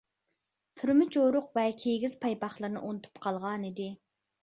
پۈرمە 0.79 1.07
چورۇق 1.17 1.53
ۋە 1.59 1.67
كىگىز 1.83 2.19
پايپاقلىرىنى 2.25 2.85
ئۇنتۇپ 2.89 3.25
قالغانىدى. 3.29 3.93